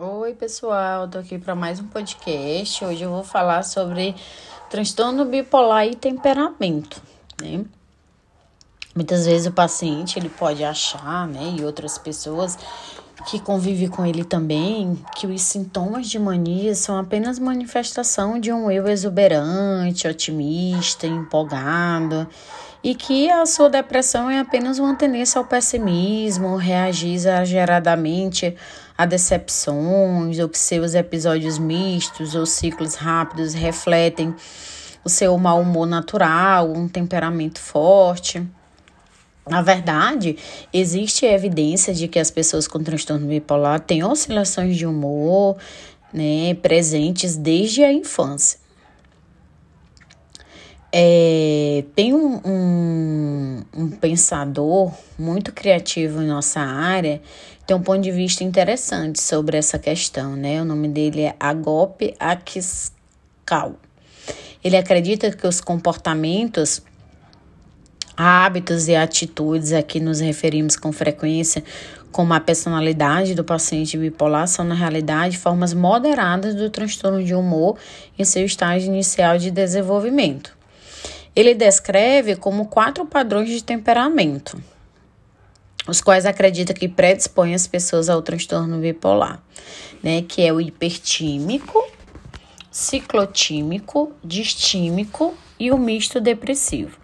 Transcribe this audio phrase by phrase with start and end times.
[0.00, 2.84] Oi, pessoal, tô aqui para mais um podcast.
[2.84, 4.14] Hoje eu vou falar sobre
[4.70, 7.02] transtorno bipolar e temperamento,
[7.42, 7.64] né?
[8.94, 12.56] Muitas vezes o paciente ele pode achar, né, e outras pessoas
[13.26, 18.70] que convivem com ele também, que os sintomas de mania são apenas manifestação de um
[18.70, 22.24] eu exuberante, otimista, empolgado
[22.84, 28.56] e que a sua depressão é apenas uma tendência ao pessimismo, reagir exageradamente
[28.98, 34.34] a decepções, ou que seus episódios mistos ou ciclos rápidos refletem
[35.04, 38.44] o seu mau humor natural, um temperamento forte.
[39.48, 40.36] Na verdade,
[40.72, 45.56] existe evidência de que as pessoas com transtorno bipolar têm oscilações de humor
[46.12, 48.58] né, presentes desde a infância.
[50.92, 53.07] É, tem um, um,
[53.98, 57.20] pensador muito criativo em nossa área,
[57.66, 60.62] tem um ponto de vista interessante sobre essa questão, né?
[60.62, 63.74] O nome dele é Agop Akiskal.
[64.64, 66.82] Ele acredita que os comportamentos,
[68.16, 71.62] hábitos e atitudes a que nos referimos com frequência
[72.10, 77.76] como a personalidade do paciente bipolar são, na realidade, formas moderadas do transtorno de humor
[78.18, 80.57] em seu estágio inicial de desenvolvimento.
[81.34, 84.60] Ele descreve como quatro padrões de temperamento,
[85.86, 89.42] os quais acredita que predispõem as pessoas ao transtorno bipolar,
[90.02, 90.22] né?
[90.22, 91.86] Que é o hipertímico,
[92.70, 96.96] ciclotímico, distímico e o misto depressivo.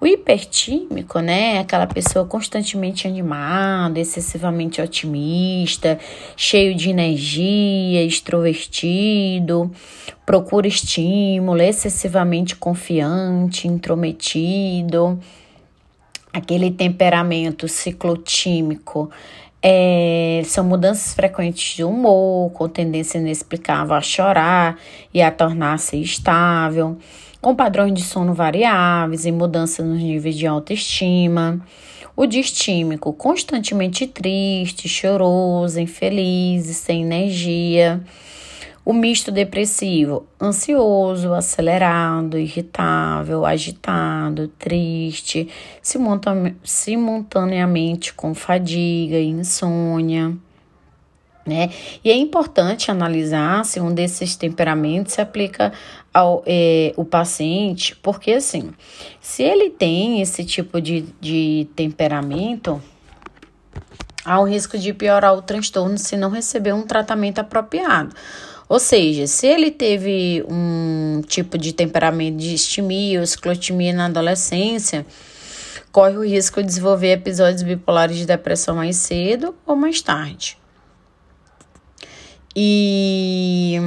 [0.00, 5.98] O hipertímico, né, é aquela pessoa constantemente animada, excessivamente otimista,
[6.36, 9.68] cheio de energia, extrovertido,
[10.24, 15.18] procura estímulo, excessivamente confiante, intrometido.
[16.32, 19.10] Aquele temperamento ciclotímico
[19.60, 24.78] é, são mudanças frequentes de humor, com tendência inexplicável a chorar
[25.12, 26.96] e a tornar-se estável
[27.40, 31.60] com padrões de sono variáveis e mudanças nos níveis de autoestima.
[32.16, 38.02] O distímico, constantemente triste, choroso, infeliz, sem energia.
[38.84, 45.48] O misto depressivo, ansioso, acelerado, irritável, agitado, triste,
[46.62, 50.36] simultaneamente com fadiga e insônia.
[51.48, 51.70] Né?
[52.04, 55.72] E é importante analisar se um desses temperamentos se aplica
[56.12, 58.74] ao é, o paciente, porque assim,
[59.18, 62.82] se ele tem esse tipo de, de temperamento,
[64.26, 68.14] há um risco de piorar o transtorno se não receber um tratamento apropriado.
[68.68, 75.06] Ou seja, se ele teve um tipo de temperamento de estimia ou esclotimia na adolescência,
[75.90, 80.58] corre o risco de desenvolver episódios bipolares de depressão mais cedo ou mais tarde.
[82.60, 83.78] E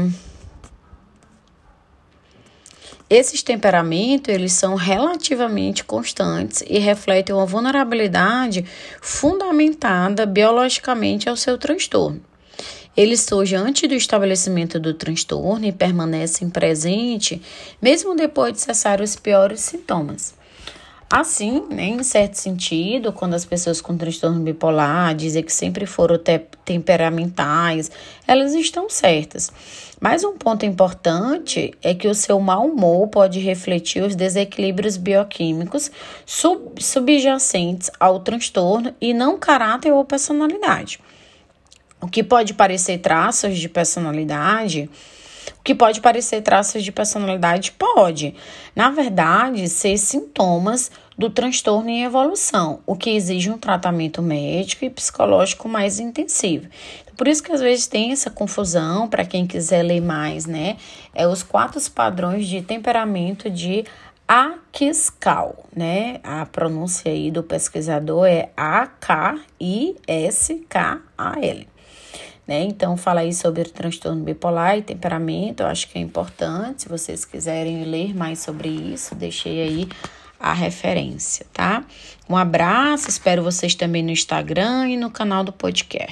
[3.10, 8.64] esses temperamentos, eles são relativamente constantes e refletem uma vulnerabilidade
[9.02, 12.22] fundamentada biologicamente ao seu transtorno.
[12.96, 17.42] Eles surgem antes do estabelecimento do transtorno e permanecem presentes
[17.82, 20.34] mesmo depois de cessar os piores sintomas.
[21.12, 26.18] Assim, né, em certo sentido, quando as pessoas com transtorno bipolar dizem que sempre foram
[26.18, 27.92] te temperamentais,
[28.26, 29.52] elas estão certas.
[30.00, 35.92] Mas um ponto importante é que o seu mau humor pode refletir os desequilíbrios bioquímicos
[36.26, 40.98] sub subjacentes ao transtorno e não caráter ou personalidade.
[42.00, 44.90] O que pode parecer traços de personalidade
[45.64, 48.36] que pode parecer traços de personalidade pode,
[48.76, 54.90] na verdade, ser sintomas do transtorno em evolução, o que exige um tratamento médico e
[54.90, 56.68] psicológico mais intensivo.
[57.16, 60.78] Por isso que às vezes tem essa confusão, para quem quiser ler mais, né?
[61.14, 63.86] É os quatro padrões de temperamento de
[64.28, 66.20] Akiskal, né?
[66.24, 69.52] A pronúncia aí do pesquisador é A-K-I-S-K-A-L.
[72.52, 72.64] Né?
[72.64, 76.82] Então, fala aí sobre transtorno bipolar e temperamento, eu acho que é importante.
[76.82, 79.88] Se vocês quiserem ler mais sobre isso, deixei aí
[80.38, 81.86] a referência, tá?
[82.28, 86.10] Um abraço, espero vocês também no Instagram e no canal do podcast.